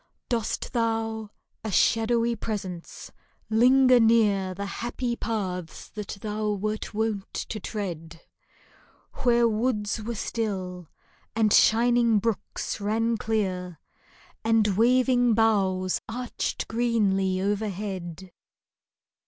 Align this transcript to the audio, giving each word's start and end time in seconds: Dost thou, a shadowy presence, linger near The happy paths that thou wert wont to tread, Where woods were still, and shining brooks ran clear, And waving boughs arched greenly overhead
Dost 0.29 0.73
thou, 0.73 1.29
a 1.63 1.71
shadowy 1.71 2.35
presence, 2.35 3.11
linger 3.51 3.99
near 3.99 4.55
The 4.55 4.65
happy 4.65 5.15
paths 5.15 5.89
that 5.89 6.17
thou 6.21 6.53
wert 6.53 6.91
wont 6.91 7.31
to 7.31 7.59
tread, 7.59 8.19
Where 9.21 9.47
woods 9.47 10.01
were 10.01 10.15
still, 10.15 10.87
and 11.35 11.53
shining 11.53 12.17
brooks 12.17 12.79
ran 12.81 13.15
clear, 13.17 13.79
And 14.43 14.69
waving 14.75 15.35
boughs 15.35 16.01
arched 16.09 16.67
greenly 16.67 17.39
overhead 17.39 18.31